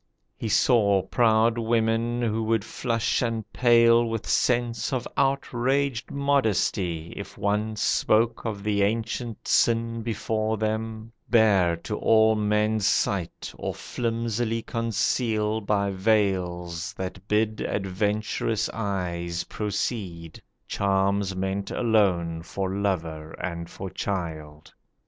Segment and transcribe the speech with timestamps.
[0.35, 7.37] He saw proud women who would flush and pale With sense of outraged modesty if
[7.37, 14.63] one Spoke of the ancient sin before them, bare To all men's sight, or flimsily
[14.63, 23.87] conceal By veils that bid adventurous eyes proceed, Charms meant alone for lover and for
[23.91, 24.73] child.